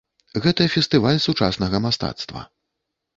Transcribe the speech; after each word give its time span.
Гэта 0.43 0.65
фестываль 0.75 1.19
сучаснага 1.27 1.83
мастацтва. 1.85 2.41